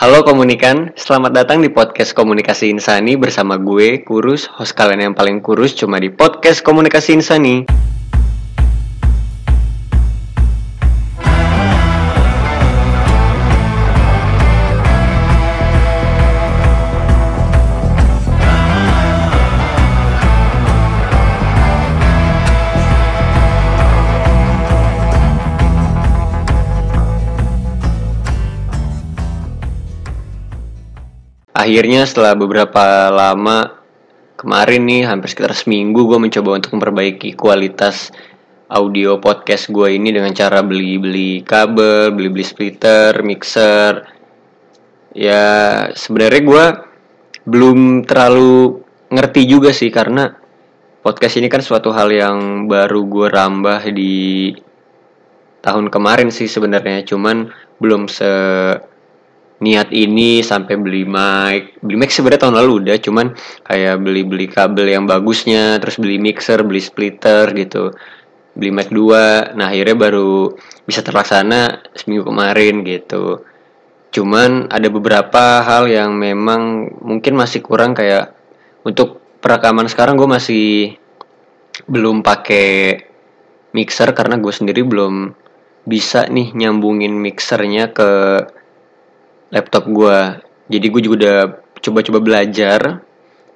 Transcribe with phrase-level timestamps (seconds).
[0.00, 5.44] Halo komunikan, selamat datang di podcast Komunikasi Insani bersama gue, Kurus, host kalian yang paling
[5.44, 7.68] kurus cuma di podcast Komunikasi Insani.
[31.60, 33.76] Akhirnya setelah beberapa lama
[34.40, 38.08] kemarin nih hampir sekitar seminggu gue mencoba untuk memperbaiki kualitas
[38.72, 44.08] audio podcast gue ini dengan cara beli-beli kabel, beli-beli splitter, mixer.
[45.12, 45.44] Ya
[45.92, 46.64] sebenarnya gue
[47.44, 48.80] belum terlalu
[49.12, 50.32] ngerti juga sih karena
[51.04, 54.56] podcast ini kan suatu hal yang baru gue rambah di
[55.60, 57.52] tahun kemarin sih sebenarnya cuman
[57.84, 58.32] belum se
[59.60, 61.76] niat ini sampai beli mic.
[61.84, 63.36] Beli mic sebenarnya tahun lalu udah cuman
[63.68, 67.92] kayak beli beli kabel yang bagusnya terus beli mixer beli splitter gitu.
[68.56, 70.56] Beli mic dua nah akhirnya baru
[70.88, 73.44] bisa terlaksana seminggu kemarin gitu.
[74.10, 78.34] Cuman ada beberapa hal yang memang mungkin masih kurang kayak
[78.82, 80.66] untuk perekaman sekarang gue masih
[81.86, 83.06] belum pakai
[83.76, 85.36] mixer karena gue sendiri belum
[85.86, 88.10] bisa nih nyambungin mixernya ke
[89.50, 90.18] laptop gue
[90.70, 91.38] jadi gue juga udah
[91.82, 93.02] coba-coba belajar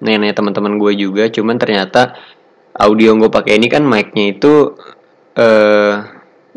[0.02, 1.30] nanya teman-teman gue juga.
[1.30, 2.18] Cuman ternyata
[2.74, 4.74] audio yang gue pakai ini kan mic-nya itu
[5.38, 5.94] eh,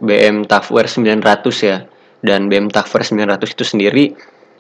[0.02, 1.22] BM Tafware 900
[1.62, 1.86] ya.
[2.18, 4.06] Dan BM Tafware 900 itu sendiri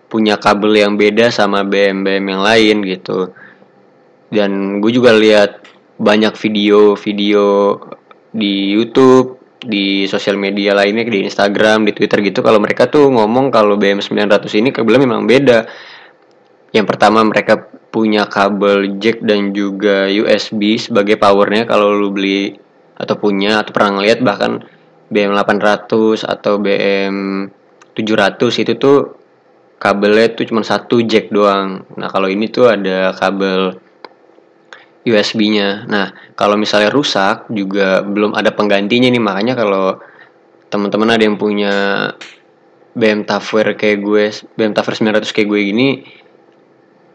[0.07, 3.33] punya kabel yang beda sama BM BM yang lain gitu.
[4.29, 5.65] Dan gue juga lihat
[5.97, 7.45] banyak video-video
[8.29, 13.51] di YouTube di sosial media lainnya di Instagram, di Twitter gitu kalau mereka tuh ngomong
[13.51, 15.67] kalau BM 900 ini kabelnya memang beda.
[16.71, 22.55] Yang pertama mereka punya kabel jack dan juga USB sebagai powernya kalau lu beli
[22.97, 24.63] atau punya atau pernah ngeliat bahkan
[25.07, 27.47] BM 800 atau BM
[27.95, 29.15] 700 itu tuh
[29.77, 31.85] kabelnya tuh cuma satu jack doang.
[31.95, 33.77] Nah, kalau ini tuh ada kabel
[35.07, 35.87] USB-nya.
[35.87, 39.97] Nah, kalau misalnya rusak juga belum ada penggantinya nih, makanya kalau
[40.67, 41.73] teman-teman ada yang punya
[42.97, 44.23] BM Tafware kayak gue,
[44.57, 45.87] BM Tafware 900 kayak gue gini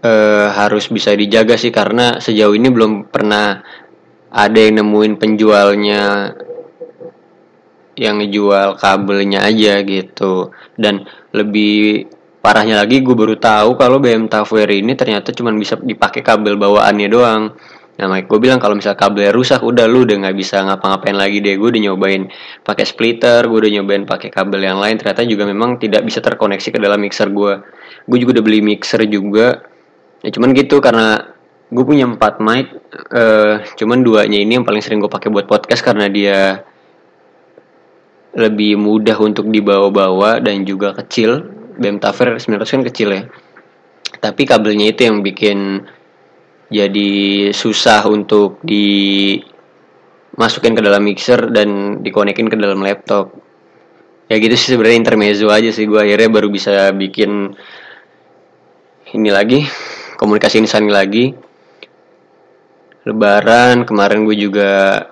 [0.02, 1.74] eh, harus bisa dijaga sih.
[1.74, 3.60] Karena sejauh ini belum pernah
[4.32, 6.32] ada yang nemuin penjualnya
[7.92, 10.48] yang ngejual kabelnya aja gitu.
[10.80, 11.04] Dan
[11.36, 12.08] lebih
[12.42, 17.08] parahnya lagi gue baru tahu kalau BM Tafware ini ternyata cuma bisa dipakai kabel bawaannya
[17.08, 17.54] doang
[17.92, 21.44] Nah, Mike, gue bilang kalau misalnya kabelnya rusak, udah lu udah nggak bisa ngapa-ngapain lagi
[21.44, 21.60] deh.
[21.60, 22.32] Gue udah nyobain
[22.64, 26.68] pakai splitter, gue udah nyobain pakai kabel yang lain, ternyata juga memang tidak bisa terkoneksi
[26.72, 27.60] ke dalam mixer gue.
[28.08, 29.60] Gue juga udah beli mixer juga.
[30.24, 31.36] Ya cuman gitu karena
[31.68, 32.72] gue punya empat mic,
[33.12, 36.64] uh, cuman duanya ini yang paling sering gue pakai buat podcast karena dia
[38.32, 41.44] lebih mudah untuk dibawa-bawa dan juga kecil.
[41.76, 43.22] BM Tafer 900 kan kecil ya.
[44.20, 45.84] Tapi kabelnya itu yang bikin
[46.72, 47.10] jadi
[47.52, 49.52] susah untuk dimasukin
[50.72, 53.36] ke dalam mixer dan dikonekin ke dalam laptop.
[54.32, 57.52] Ya gitu sih sebenarnya intermezzo aja sih gue akhirnya baru bisa bikin
[59.12, 59.68] ini lagi
[60.16, 61.36] komunikasi insani lagi.
[63.04, 65.04] Lebaran kemarin gue juga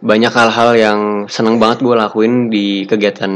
[0.00, 3.32] banyak hal-hal yang seneng banget gue lakuin di kegiatan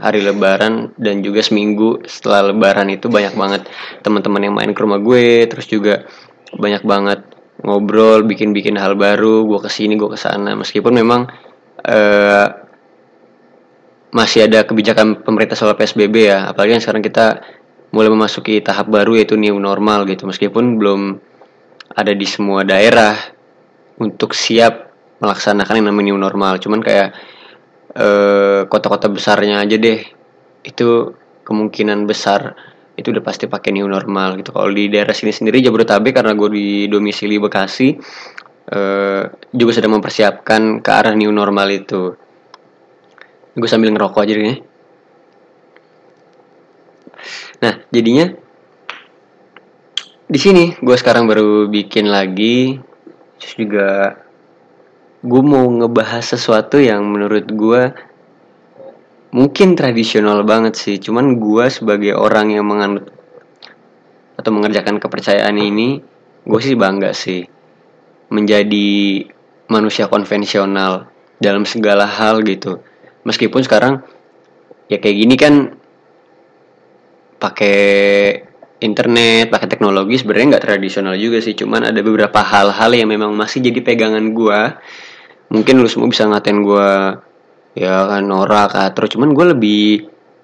[0.00, 3.68] hari lebaran dan juga seminggu setelah lebaran itu banyak banget
[4.00, 6.08] teman-teman yang main ke rumah gue terus juga
[6.54, 7.20] banyak banget
[7.64, 11.26] ngobrol bikin-bikin hal baru gue ke sini gue ke sana meskipun memang
[11.82, 12.66] uh,
[14.16, 16.48] masih ada kebijakan pemerintah soal psbb ya.
[16.48, 17.44] Apalagi yang sekarang kita
[17.92, 20.24] mulai memasuki tahap baru yaitu new normal gitu.
[20.24, 21.20] Meskipun belum
[21.92, 23.12] ada di semua daerah
[24.00, 24.88] untuk siap
[25.20, 26.56] melaksanakan yang namanya new normal.
[26.56, 27.12] Cuman kayak
[27.92, 30.00] uh, kota-kota besarnya aja deh.
[30.64, 31.12] Itu
[31.44, 32.56] kemungkinan besar
[32.96, 34.56] itu udah pasti pakai new normal gitu.
[34.56, 37.92] Kalau di daerah sini sendiri Jabodetabek karena gue di domisili Bekasi
[38.72, 39.22] eh,
[39.52, 42.16] juga sedang mempersiapkan ke arah new normal itu.
[43.56, 44.60] Gue sambil ngerokok aja nih
[47.56, 48.28] nah jadinya
[50.26, 52.82] di sini gue sekarang baru bikin lagi.
[53.38, 53.88] Terus juga
[55.22, 57.82] gue mau ngebahas sesuatu yang menurut gue
[59.34, 63.10] mungkin tradisional banget sih cuman gue sebagai orang yang menganut
[64.36, 66.02] atau mengerjakan kepercayaan ini
[66.46, 67.42] gue sih bangga sih
[68.30, 69.22] menjadi
[69.70, 71.10] manusia konvensional
[71.42, 72.78] dalam segala hal gitu
[73.26, 74.02] meskipun sekarang
[74.86, 75.54] ya kayak gini kan
[77.36, 77.78] pakai
[78.80, 81.56] internet, pakai teknologi sebenarnya nggak tradisional juga sih.
[81.56, 84.60] Cuman ada beberapa hal-hal yang memang masih jadi pegangan gue.
[85.52, 86.90] Mungkin lu semua bisa ngatain gue
[87.76, 89.84] ya kan norak atau cuman gue lebih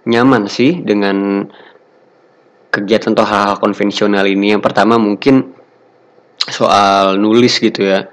[0.04, 1.48] nyaman sih dengan
[2.68, 4.52] kegiatan atau hal-hal konvensional ini.
[4.52, 5.56] Yang pertama mungkin
[6.44, 8.04] soal nulis gitu ya.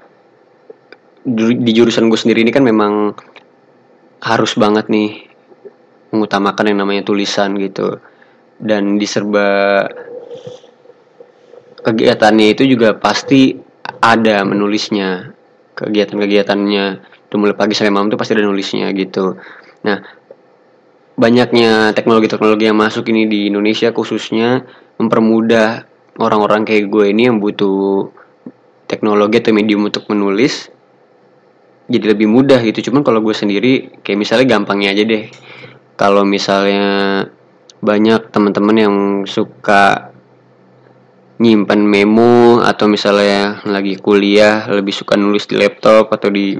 [1.28, 3.12] Di jurusan gue sendiri ini kan memang
[4.24, 5.28] harus banget nih
[6.12, 8.00] mengutamakan yang namanya tulisan gitu
[8.60, 9.88] dan di serba
[11.80, 13.56] kegiatannya itu juga pasti
[14.04, 15.32] ada menulisnya
[15.80, 19.38] kegiatan-kegiatannya itu mulai pagi sampai malam tuh pasti ada nulisnya gitu.
[19.86, 20.02] Nah
[21.14, 24.66] banyaknya teknologi-teknologi yang masuk ini di Indonesia khususnya
[24.98, 25.86] mempermudah
[26.18, 28.10] orang-orang kayak gue ini yang butuh
[28.90, 30.74] teknologi atau medium untuk menulis
[31.86, 32.90] jadi lebih mudah gitu.
[32.90, 35.24] Cuman kalau gue sendiri kayak misalnya gampangnya aja deh.
[35.94, 37.26] Kalau misalnya
[37.78, 38.94] banyak teman-teman yang
[39.24, 40.10] suka
[41.40, 46.58] nyimpan memo atau misalnya lagi kuliah lebih suka nulis di laptop atau di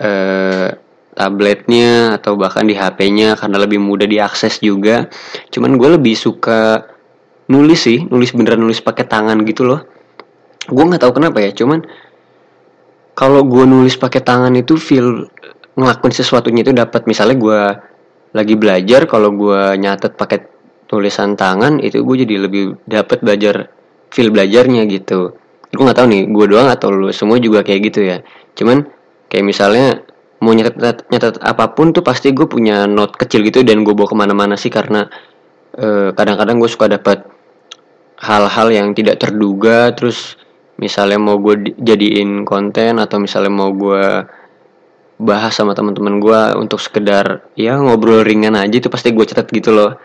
[0.00, 0.68] eh,
[1.12, 5.12] tabletnya atau bahkan di HP-nya karena lebih mudah diakses juga.
[5.52, 6.88] Cuman gue lebih suka
[7.52, 9.84] nulis sih, nulis beneran nulis pakai tangan gitu loh.
[10.64, 11.84] Gue nggak tahu kenapa ya, cuman
[13.12, 15.28] kalau gue nulis pakai tangan itu feel
[15.76, 17.60] ngelakuin sesuatunya itu dapat misalnya gue
[18.30, 20.46] lagi belajar kalau gue nyatet pakai
[20.86, 23.70] tulisan tangan itu gue jadi lebih dapat belajar
[24.10, 25.34] feel belajarnya gitu
[25.70, 28.18] gue nggak tahu nih gue doang atau lu semua juga kayak gitu ya
[28.58, 28.86] cuman
[29.30, 30.02] kayak misalnya
[30.42, 34.08] mau nyatet nyatet apa pun tuh pasti gue punya note kecil gitu dan gue bawa
[34.10, 35.06] ke mana-mana sih karena
[35.70, 37.18] kadang kadang-kadang gue suka dapat
[38.20, 39.94] hal-hal yang tidak terduga.
[39.96, 40.36] Terus
[40.76, 44.26] misalnya mau gue jadiin konten atau misalnya mau gue
[45.20, 49.72] bahas sama teman-teman gue untuk sekedar ya ngobrol ringan aja itu pasti gue catat gitu
[49.72, 49.96] loh.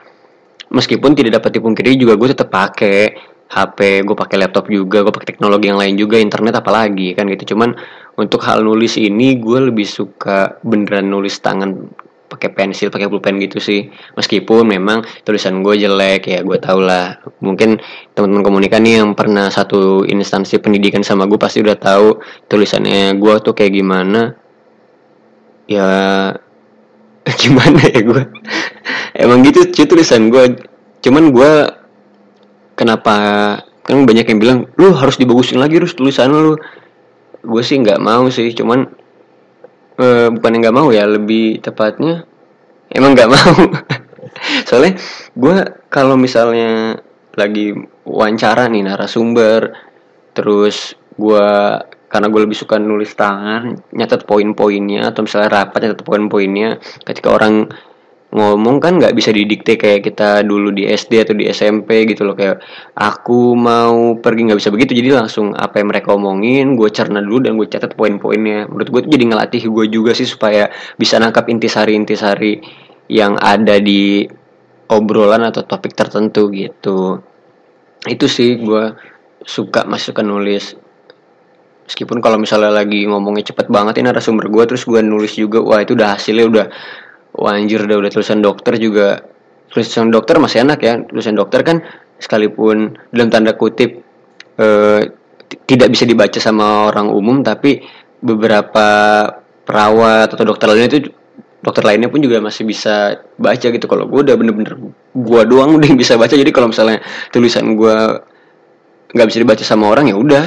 [0.69, 5.35] Meskipun tidak dapat dipungkiri juga gue tetap pakai HP gue pakai laptop juga gue pakai
[5.35, 7.55] teknologi yang lain juga internet apalagi kan gitu.
[7.55, 7.77] Cuman
[8.17, 11.89] untuk hal nulis ini gue lebih suka beneran nulis tangan
[12.25, 13.87] pakai pensil pakai pulpen gitu sih.
[14.17, 17.21] Meskipun memang tulisan gue jelek ya gue tau lah.
[17.39, 17.77] Mungkin
[18.17, 22.19] teman-teman komunikasi nih yang pernah satu instansi pendidikan sama gue pasti udah tahu
[22.49, 24.33] tulisannya gue tuh kayak gimana.
[25.69, 25.89] Ya
[27.41, 28.23] gimana ya gue
[29.17, 30.61] emang gitu cuy tulisan gue
[31.01, 31.51] cuman gue
[32.75, 33.15] kenapa
[33.85, 36.55] kan banyak yang bilang lu harus dibagusin lagi terus tulisan lu.
[37.45, 38.85] Gue sih nggak mau sih cuman
[40.01, 42.27] uh, bukan yang nggak mau ya lebih tepatnya
[42.91, 43.55] emang nggak mau.
[44.67, 44.99] Soalnya
[45.33, 45.55] gue
[45.87, 46.99] kalau misalnya
[47.35, 47.75] lagi
[48.07, 49.75] wawancara nih narasumber
[50.35, 51.47] terus gue
[52.11, 57.71] karena gue lebih suka nulis tangan nyatet poin-poinnya atau misalnya rapat nyatet poin-poinnya ketika orang
[58.35, 62.35] ngomong kan nggak bisa didikte kayak kita dulu di SD atau di SMP gitu loh.
[62.35, 62.59] Kayak
[62.91, 64.91] aku mau pergi nggak bisa begitu.
[64.91, 68.67] Jadi langsung apa yang mereka omongin gue cerna dulu dan gue catat poin-poinnya.
[68.67, 70.67] Menurut gue jadi ngelatih gue juga sih supaya
[70.99, 72.59] bisa nangkap intisari-intisari
[73.07, 74.27] yang ada di
[74.91, 77.23] obrolan atau topik tertentu gitu.
[78.03, 78.99] Itu sih gue
[79.47, 80.75] suka masuk ke nulis.
[81.87, 85.79] Meskipun kalau misalnya lagi ngomongnya cepet banget ini narasumber gue terus gue nulis juga wah
[85.79, 86.65] itu udah hasilnya udah
[87.35, 89.21] wah anjir udah udah tulisan dokter juga.
[89.69, 90.93] Tulisan dokter masih enak ya.
[91.03, 91.83] Tulisan dokter kan
[92.15, 93.99] sekalipun dalam tanda kutip
[94.55, 95.01] eh,
[95.67, 97.83] tidak bisa dibaca sama orang umum tapi
[98.23, 98.87] beberapa
[99.67, 101.11] perawat atau dokter lainnya itu
[101.59, 103.85] dokter lainnya pun juga masih bisa baca gitu.
[103.85, 104.73] Kalau gue udah bener-bener
[105.11, 106.33] gue doang udah bisa baca.
[106.33, 107.01] Jadi kalau misalnya
[107.33, 107.97] tulisan gue
[109.15, 110.45] nggak bisa dibaca sama orang ya udah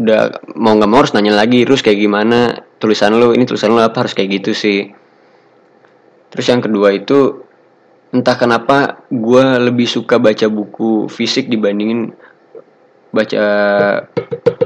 [0.00, 0.20] udah
[0.56, 4.06] mau nggak mau harus nanya lagi terus kayak gimana tulisan lo ini tulisan lo apa?
[4.06, 4.99] Harus kayak gitu sih
[6.30, 7.44] terus yang kedua itu
[8.10, 12.10] entah kenapa gue lebih suka baca buku fisik dibandingin
[13.10, 13.44] baca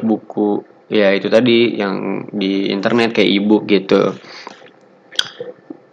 [0.00, 4.12] buku ya itu tadi yang di internet kayak ebook gitu.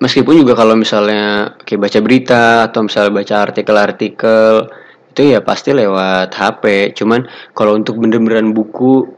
[0.01, 4.67] Meskipun juga kalau misalnya kayak baca berita atau misalnya baca artikel-artikel
[5.11, 9.11] itu ya pasti lewat HP cuman kalau untuk bener-beneran buku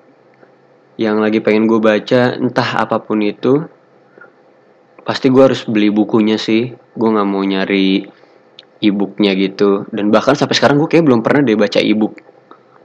[0.97, 3.61] yang lagi pengen gue baca entah apa pun itu
[5.03, 6.73] pasti gue harus beli bukunya sih.
[6.95, 8.03] Gue nggak mau nyari
[8.83, 9.87] e-booknya gitu.
[9.91, 12.19] Dan bahkan sampai sekarang gue kayak belum pernah deh baca e-book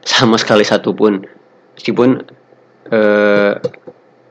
[0.02, 1.20] sama sekali satu pun
[1.75, 2.22] meskipun
[2.88, 3.52] eh,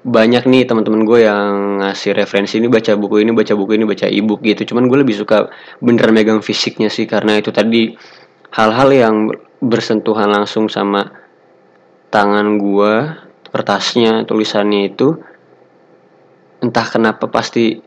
[0.07, 4.07] banyak nih teman-teman gue yang ngasih referensi ini baca buku ini baca buku ini baca
[4.07, 4.73] e-book gitu.
[4.73, 5.51] Cuman gue lebih suka
[5.83, 7.91] beneran megang fisiknya sih karena itu tadi
[8.55, 9.15] hal-hal yang
[9.59, 11.11] bersentuhan langsung sama
[12.07, 12.93] tangan gue
[13.51, 15.17] kertasnya tulisannya itu
[16.61, 17.81] entah kenapa pasti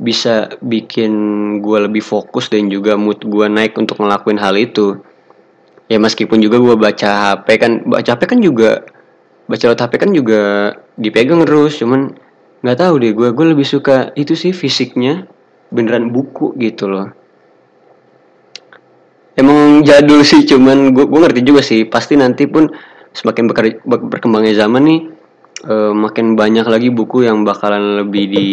[0.00, 1.12] bisa bikin
[1.60, 4.96] gue lebih fokus dan juga mood gue naik untuk ngelakuin hal itu.
[5.92, 8.88] Ya meskipun juga gue baca HP kan baca HP kan juga
[9.44, 10.40] baca lewat HP kan juga
[10.96, 12.16] dipegang terus cuman
[12.64, 15.28] nggak tahu deh gue gue lebih suka itu sih fisiknya
[15.68, 17.12] beneran buku gitu loh.
[19.36, 22.72] Emang jadul sih cuman gue gue ngerti juga sih pasti nanti pun
[23.10, 23.50] semakin
[23.84, 25.00] berkembangnya zaman nih
[25.66, 28.48] uh, makin banyak lagi buku yang bakalan lebih di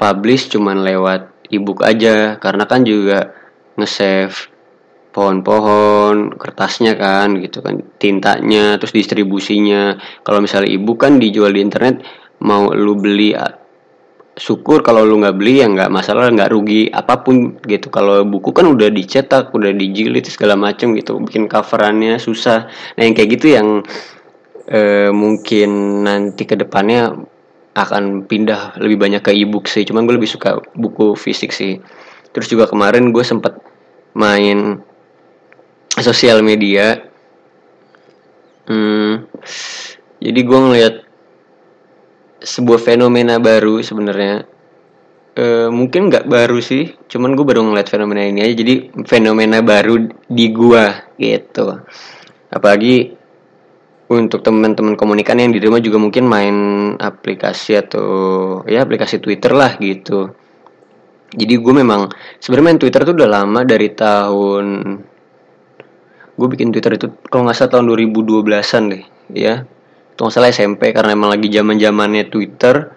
[0.00, 2.40] publish cuman lewat ebook aja.
[2.40, 3.30] Karena kan juga
[3.78, 4.52] nge-save
[5.12, 10.00] pohon-pohon kertasnya kan gitu kan tintanya terus distribusinya.
[10.24, 12.00] Kalau misalnya ibu kan dijual di internet
[12.42, 13.36] mau lu beli
[14.32, 17.92] syukur kalau lu nggak beli ya nggak masalah nggak rugi apa pun gitu.
[17.92, 21.20] Kalau buku kan udah dicetak udah dijilid segala macam gitu.
[21.20, 22.66] Bikin coverannya susah.
[22.96, 23.84] Nah yang kayak gitu yang
[24.72, 24.80] e,
[25.12, 27.12] mungkin nanti ke depannya
[27.72, 29.84] akan pindah lebih banyak ke ebook sih.
[29.84, 31.80] Cuman gue lebih suka buku fisik sih.
[32.32, 33.60] Terus juga kemarin gue sempat
[34.16, 34.80] main
[36.00, 37.04] sosial media.
[38.64, 39.28] Hmm,
[40.22, 40.94] jadi gue ngeliat
[42.40, 44.48] sebuah fenomena baru sebenarnya.
[45.32, 48.56] E, mungkin nggak baru sih cuman gue baru ngeliat fenomena ini aja.
[48.56, 50.84] Jadi fenomena baru di gue
[51.20, 51.80] gitu.
[52.52, 53.21] Apalagi
[54.12, 56.56] untuk teman-teman komunikan yang di rumah juga mungkin main
[57.00, 58.08] aplikasi atau
[58.68, 60.28] ya aplikasi Twitter lah gitu.
[61.32, 64.66] Jadi gue memang sebenarnya main Twitter tuh udah lama dari tahun
[66.32, 69.64] gue bikin Twitter itu kalau nggak salah tahun 2012an deh ya.
[70.12, 72.92] Itu nggak salah SMP karena emang lagi zaman zamannya Twitter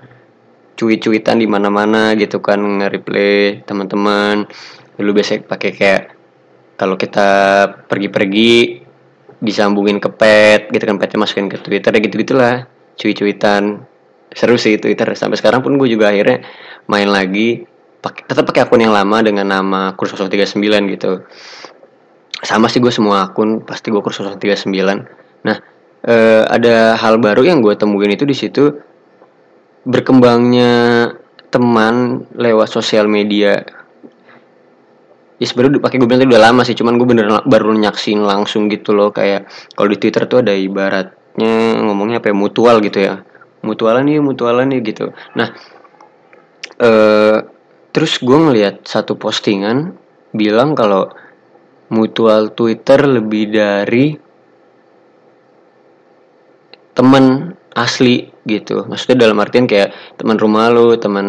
[0.76, 4.44] cuit-cuitan di mana-mana gitu kan nge-replay teman-teman.
[5.00, 6.04] Lu biasa pakai kayak
[6.76, 7.28] kalau kita
[7.88, 8.85] pergi-pergi
[9.46, 12.56] disambungin ke pet gitu kan petnya masukin ke Twitter ya gitu gitulah
[12.98, 13.86] cuit-cuitan
[14.36, 16.44] seru sih Twitter sampai sekarang pun gue juga akhirnya
[16.90, 17.64] main lagi
[18.04, 20.60] pakai tetap pakai akun yang lama dengan nama kursus 39
[20.94, 21.26] gitu.
[22.44, 24.68] Sama sih gue semua akun pasti gue kursus 39
[25.46, 25.58] nah
[26.06, 28.76] eh, ada hal baru yang gue temuin itu di situ
[29.86, 30.74] berkembangnya
[31.54, 33.62] teman lewat sosial media
[35.36, 38.96] ya sebenarnya pakai gue bilang udah lama sih cuman gue bener baru nyaksin langsung gitu
[38.96, 43.24] loh kayak kalau di twitter tuh ada ibaratnya ngomongnya apa ya mutual gitu ya.
[43.66, 45.12] Mutualan nih mutualan nih gitu.
[45.36, 45.52] Nah
[46.80, 47.38] eh,
[47.92, 49.96] terus gue ngeliat satu postingan
[50.36, 51.12] bilang kalau
[51.90, 54.06] mutual Twitter lebih dari
[56.96, 58.88] teman asli gitu.
[58.88, 61.28] Maksudnya dalam artian kayak teman rumah lu teman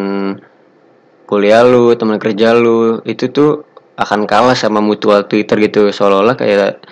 [1.26, 5.88] kuliah lu teman kerja lu itu tuh akan kalah sama mutual Twitter gitu.
[5.88, 6.84] Seolah-olah kayak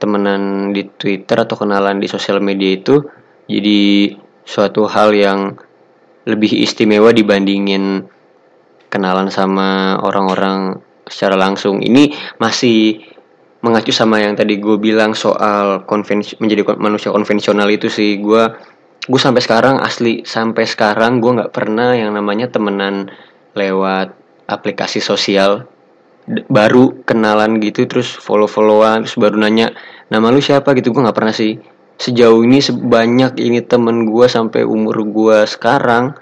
[0.00, 3.04] temenan di Twitter atau kenalan di sosial media itu
[3.48, 4.12] jadi
[4.44, 5.60] suatu hal yang
[6.24, 8.08] lebih istimewa dibandingin
[8.92, 11.80] kenalan sama orang-orang secara langsung.
[11.80, 13.00] Ini masih
[13.60, 18.18] mengacu sama yang tadi gue bilang soal konvensi menjadi manusia konvensional itu sih.
[18.18, 18.46] Gue
[19.00, 23.08] gue sampai sekarang asli sampai sekarang gue nggak pernah yang namanya temenan
[23.56, 24.12] lewat
[24.50, 25.69] aplikasi sosial
[26.46, 29.74] baru kenalan gitu terus follow followan terus baru nanya
[30.12, 30.74] nama lu siapa?
[30.78, 31.58] Gitu gue nggak pernah sih.
[32.00, 36.16] Sejauh ini sebanyak ini temen gue sampai umur gue sekarang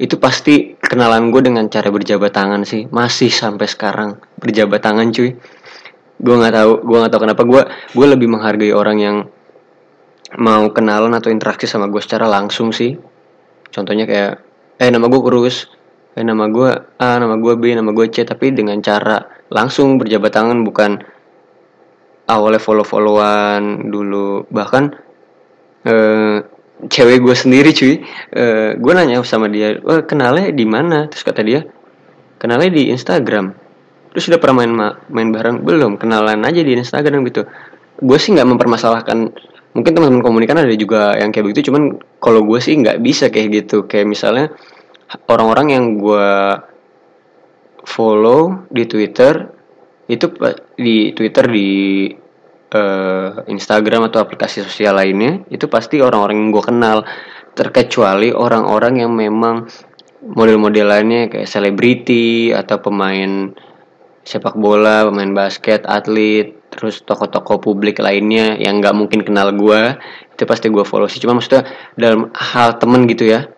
[0.00, 2.86] itu pasti kenalan gue dengan cara berjabat tangan sih.
[2.88, 5.36] Masih sampai sekarang berjabat tangan cuy.
[6.20, 7.62] Gue nggak tahu gue nggak tahu kenapa gue
[7.96, 9.16] gue lebih menghargai orang yang
[10.38, 12.94] mau kenalan atau interaksi sama gue secara langsung sih.
[13.72, 14.32] Contohnya kayak
[14.80, 15.79] eh nama gue kurus
[16.18, 20.30] eh nama gue A nama gue B nama gue C tapi dengan cara langsung berjabat
[20.34, 20.98] tangan bukan
[22.30, 24.46] awalnya follow followan dulu.
[24.50, 24.82] Bahkan
[25.86, 26.36] eh,
[26.88, 28.00] cewek gue sendiri cuy
[28.32, 31.10] uh, gue nanya sama dia oh, kenalnya di mana?
[31.12, 31.60] Terus kata dia
[32.40, 33.52] kenalnya di Instagram.
[34.16, 34.72] Terus sudah pernah main
[35.12, 35.60] main bareng?
[35.60, 37.44] Belum kenalan aja di Instagram gitu.
[38.00, 39.18] Gue sih nggak mempermasalahkan
[39.70, 43.68] mungkin teman-teman komunikan ada juga yang kayak begitu cuman kalau gue sih nggak bisa kayak
[43.68, 43.84] gitu.
[43.84, 44.46] Kayak misalnya
[45.26, 46.30] orang-orang yang gue
[47.82, 49.50] follow di Twitter
[50.10, 50.26] itu
[50.74, 51.70] di Twitter di
[52.74, 56.98] uh, Instagram atau aplikasi sosial lainnya itu pasti orang-orang yang gue kenal.
[57.50, 59.66] Terkecuali orang-orang yang memang
[60.22, 63.50] model-model lainnya kayak selebriti atau pemain
[64.22, 69.98] sepak bola, pemain basket, atlet, terus tokoh-tokoh publik lainnya yang nggak mungkin kenal gue
[70.30, 71.18] itu pasti gue follow sih.
[71.18, 71.66] Cuma maksudnya
[71.98, 73.50] dalam hal temen gitu ya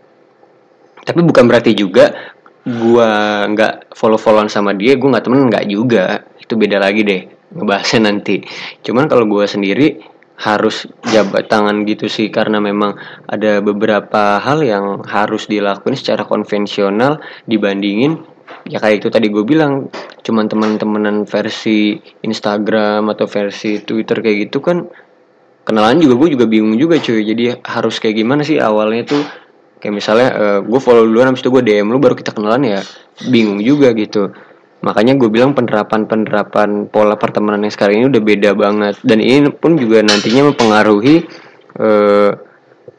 [1.03, 2.15] tapi bukan berarti juga
[2.63, 3.11] gue
[3.53, 6.23] nggak follow followan sama dia gue nggak temen nggak juga.
[6.39, 8.43] Itu beda lagi deh ngebahasnya nanti.
[8.83, 9.99] Cuman kalau gue sendiri
[10.43, 12.99] harus jabat tangan gitu sih karena memang
[13.31, 18.27] ada beberapa hal yang harus dilakuin secara konvensional dibandingin
[18.67, 19.87] ya kayak itu tadi gue bilang
[20.27, 21.95] cuman teman-temanan versi
[22.27, 24.91] Instagram atau versi Twitter kayak gitu kan
[25.63, 27.23] kenalan juga gue juga bingung juga cuy.
[27.23, 29.23] Jadi harus kayak gimana sih awalnya tuh
[29.83, 32.79] kayak misalnya uh, eh, gue follow duluan habis itu gue DM lu baru kita kenalan
[32.79, 32.81] ya
[33.27, 34.31] bingung juga gitu.
[34.87, 38.95] Makanya gue bilang penerapan penerapan pola pertemanan yang sekarang ini udah beda banget.
[39.03, 41.27] Dan ini pun juga nantinya mempengaruhi
[41.83, 42.31] uh,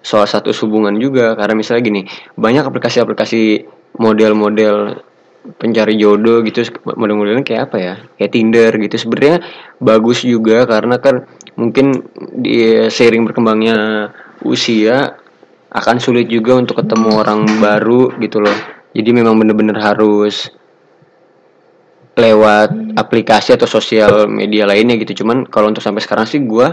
[0.03, 1.39] soal satu hubungan juga.
[1.39, 2.01] Karena misalnya gini
[2.35, 3.67] banyak aplikasi-aplikasi
[3.99, 4.99] model-model
[5.59, 7.93] pencari jodoh gitu model-modelnya kayak apa ya?
[8.19, 8.95] Kayak Tinder gitu.
[8.99, 9.35] Sebenarnya
[9.79, 14.07] bagus juga karena kan mungkin di sering berkembangnya
[14.43, 15.22] usia
[15.73, 18.53] akan sulit juga untuk ketemu orang baru gitu loh.
[18.93, 20.53] Jadi memang bener-bener harus
[22.13, 25.25] lewat aplikasi atau sosial media lainnya gitu.
[25.25, 26.69] Cuman kalau untuk sampai sekarang sih gue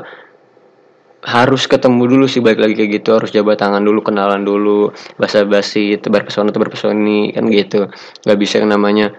[1.20, 3.16] harus ketemu dulu sih balik lagi kayak gitu.
[3.16, 7.88] Harus jabat tangan dulu kenalan dulu basa basi tebar pesona tebar pesoni kan gitu.
[8.28, 9.16] Nggak bisa yang namanya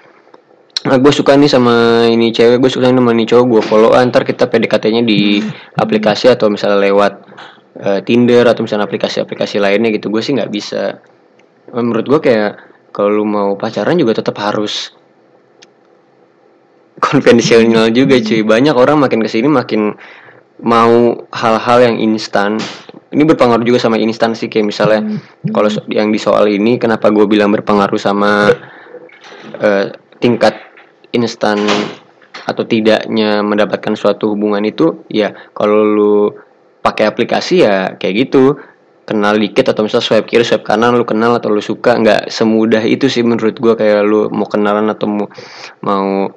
[0.85, 4.25] nah, gue suka nih sama ini cewek gue suka sama ini cowok gue follow antar
[4.25, 5.41] kita PDKT-nya di
[5.77, 7.13] aplikasi atau misalnya lewat
[7.81, 11.01] uh, Tinder atau misalnya aplikasi-aplikasi lainnya gitu gue sih nggak bisa.
[11.73, 12.51] Menurut gue kayak
[12.93, 14.93] kalau lu mau pacaran juga tetap harus
[17.05, 18.41] konvensional juga cuy.
[18.45, 19.97] Banyak orang makin ke sini makin
[20.61, 22.61] mau hal-hal yang instan.
[23.11, 25.51] Ini berpengaruh juga sama instan sih kayak misalnya hmm.
[25.51, 28.47] kalau yang di soal ini kenapa gue bilang berpengaruh sama
[29.59, 29.85] uh,
[30.23, 30.55] tingkat
[31.11, 31.59] instan
[32.47, 36.15] atau tidaknya mendapatkan suatu hubungan itu ya kalau lu
[36.81, 38.57] pakai aplikasi ya kayak gitu.
[39.01, 42.85] Kenal dikit atau misalnya swipe kiri swipe kanan lu kenal atau lu suka nggak semudah
[42.85, 45.27] itu sih menurut gue kayak lu mau kenalan atau mau
[45.83, 46.31] mau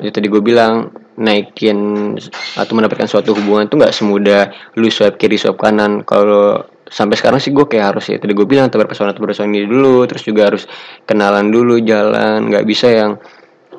[0.00, 0.88] itu tadi gue bilang
[1.20, 2.14] naikin
[2.58, 4.42] atau mendapatkan suatu hubungan itu nggak semudah
[4.80, 6.02] lu swipe kiri swipe kanan.
[6.02, 9.52] Kalau sampai sekarang sih gue kayak harus ya tadi gue bilang tebar pesona tebar pesona
[9.52, 10.64] ini dulu terus juga harus
[11.04, 13.20] kenalan dulu jalan nggak bisa yang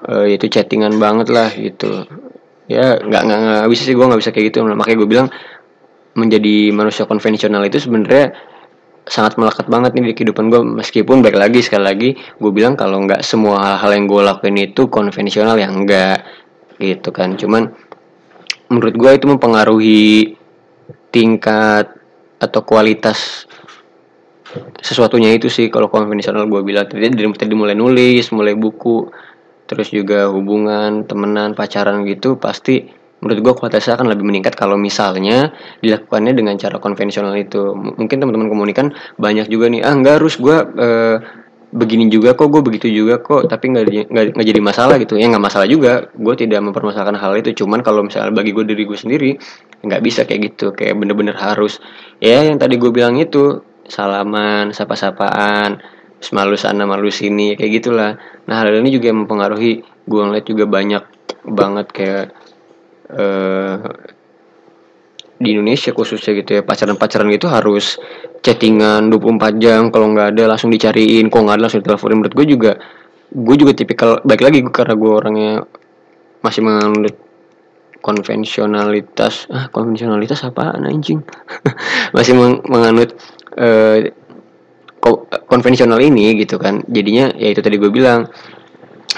[0.05, 2.05] uh, itu chattingan banget lah gitu.
[2.69, 4.61] Ya nggak nggak bisa sih gue nggak bisa kayak gitu.
[4.63, 5.27] Makanya gue bilang
[6.17, 8.33] menjadi manusia konvensional itu sebenarnya
[9.09, 13.01] sangat melekat banget nih di kehidupan gue meskipun baik lagi sekali lagi gue bilang kalau
[13.01, 16.21] nggak semua hal-hal yang gue lakuin itu konvensional yang enggak
[16.77, 17.33] gitu kan.
[17.35, 17.73] Cuman
[18.69, 20.37] menurut gue itu mempengaruhi
[21.09, 21.89] tingkat
[22.39, 23.49] atau kualitas
[24.79, 26.85] sesuatunya itu sih kalau konvensional gue bilang.
[26.85, 29.09] Tadi dari tadi mulai nulis mulai buku
[29.69, 35.51] terus juga hubungan temenan pacaran gitu pasti menurut gue kualitasnya akan lebih meningkat kalau misalnya
[35.83, 37.75] dilakukannya dengan cara konvensional itu.
[37.75, 41.17] Mungkin teman-teman komunikan banyak juga nih ah enggak harus gue eh,
[41.69, 45.19] begini juga kok gue begitu juga kok tapi nggak nggak jadi masalah gitu.
[45.19, 47.53] Ya nggak masalah juga gue tidak mempermasalahkan hal itu.
[47.63, 49.31] Cuman kalau misalnya bagi gue diri gue sendiri
[49.83, 51.77] nggak bisa kayak gitu kayak bener-bener harus.
[52.23, 55.81] Ya yang tadi gue bilang itu salaman sapa-sapaan
[56.35, 58.15] malu sana malu sini kayak gitulah.
[58.47, 59.83] Nah hal ini juga mempengaruhi.
[60.09, 61.03] Gue ngeliat juga banyak
[61.45, 62.25] banget kayak
[63.13, 63.77] uh,
[65.39, 67.95] di Indonesia khususnya gitu ya pacaran-pacaran gitu harus
[68.43, 72.15] chattingan 24 jam kalau nggak ada langsung dicariin kok nggak ada langsung diteleponin.
[72.19, 72.71] Menurut gue juga
[73.31, 75.53] gue juga tipikal baik lagi gue karena gue orangnya
[76.43, 77.15] masih menganut
[78.03, 81.19] konvensionalitas ah konvensionalitas apa anjing?
[82.15, 83.11] Masih meng menganut
[83.59, 84.07] uh,
[85.51, 86.83] konvensional ini gitu kan.
[86.87, 88.27] Jadinya ya itu tadi gue bilang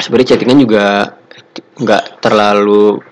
[0.02, 1.14] sebenarnya chattingan juga
[1.78, 3.11] nggak terlalu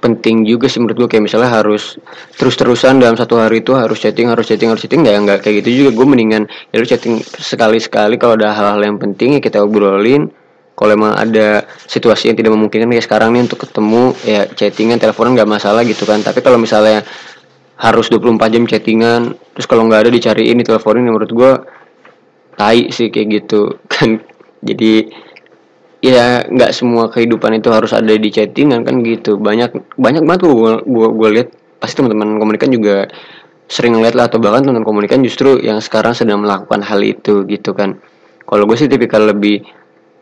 [0.00, 2.00] penting juga sih menurut gue kayak misalnya harus
[2.40, 5.04] terus-terusan dalam satu hari itu harus chatting harus chatting harus chatting.
[5.04, 5.90] Nggak nggak kayak gitu juga.
[6.00, 8.16] Gue mendingan ya lu chatting sekali-sekali.
[8.16, 10.32] Kalau ada hal-hal yang penting ya kita obrolin.
[10.74, 15.36] Kalau emang ada situasi yang tidak memungkinkan kayak sekarang nih untuk ketemu ya chattingan teleponan
[15.36, 16.24] nggak masalah gitu kan.
[16.24, 17.04] Tapi kalau misalnya
[17.80, 21.52] harus 24 jam chattingan terus kalau nggak ada dicariin di teleponin ya menurut gue
[22.56, 23.76] tai sih kayak gitu.
[23.92, 24.20] Kan
[24.60, 25.08] jadi
[26.00, 29.36] ya nggak semua kehidupan itu harus ada di chattingan kan gitu.
[29.36, 31.48] Banyak banyak banget gue gue gue lihat.
[31.80, 33.08] Pasti teman-teman komunikan juga
[33.70, 37.72] sering lihat lah atau bahkan teman komunikan justru yang sekarang sedang melakukan hal itu gitu
[37.72, 37.96] kan.
[38.44, 39.62] Kalau gue sih tipikal lebih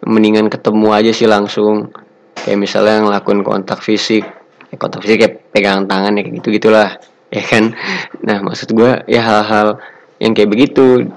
[0.04, 1.90] mendingan ketemu aja sih langsung.
[2.38, 4.22] Kayak misalnya ngelakuin kontak fisik.
[4.68, 7.00] Ya, kontak fisik kayak pegang tangan ya kayak gitu gitulah
[7.32, 7.74] ya kan.
[8.22, 9.80] Nah maksud gue ya hal-hal
[10.22, 11.08] yang kayak begitu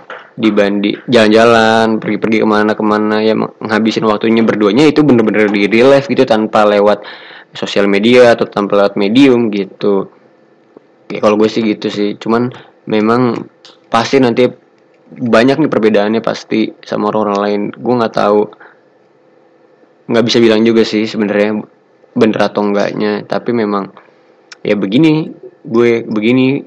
[0.42, 6.26] dibanding jalan-jalan pergi-pergi ke mana-kemana ya menghabisin waktunya berduanya itu bener-bener di real life gitu
[6.26, 7.06] tanpa lewat
[7.54, 10.10] sosial media atau tanpa lewat medium gitu.
[11.12, 12.16] Ya, kalau gue sih gitu sih.
[12.16, 12.50] Cuman
[12.88, 13.48] memang
[13.92, 14.48] pasti nanti
[15.12, 17.62] banyak nih perbedaannya pasti sama orang-orang lain.
[17.76, 18.42] Gue nggak tahu.
[20.12, 21.60] Nggak bisa bilang juga sih sebenarnya
[22.16, 23.28] bener atau enggaknya.
[23.28, 23.92] Tapi memang
[24.64, 25.28] ya begini.
[25.62, 26.58] Gue begini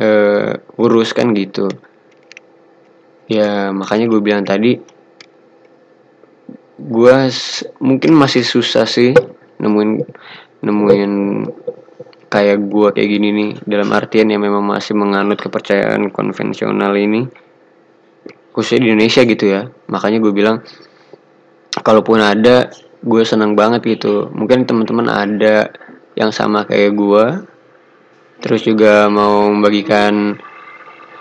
[0.00, 1.68] uh, urus kan gitu
[3.30, 4.74] ya makanya gue bilang tadi
[6.80, 7.16] gue
[7.78, 9.14] mungkin masih susah sih
[9.62, 9.90] nemuin
[10.66, 11.12] nemuin
[12.30, 13.50] kayak gue kayak gini nih.
[13.66, 17.26] Dalam artian yang memang masih menganut kepercayaan konvensional ini
[18.50, 19.62] khususnya di Indonesia gitu ya.
[19.90, 20.62] Makanya gue bilang
[21.74, 22.70] kalaupun ada
[23.02, 24.30] gue senang banget gitu.
[24.30, 25.74] Mungkin teman-teman ada
[26.14, 27.24] yang sama kayak gue
[28.40, 30.40] terus juga mau membagikan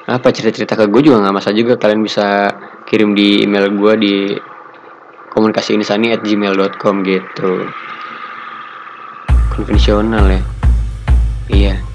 [0.09, 1.73] apa cerita-cerita ke gue juga nggak masalah juga.
[1.77, 2.49] Kalian bisa
[2.89, 4.15] kirim di email gue di
[5.29, 7.69] komunikasi insani at gmail.com gitu.
[9.53, 10.41] Konvensional ya.
[11.49, 11.88] Iya